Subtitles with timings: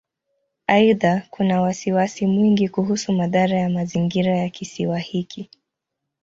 [0.67, 5.49] Aidha, kuna wasiwasi mwingi kuhusu madhara ya mazingira ya Kisiwa hiki.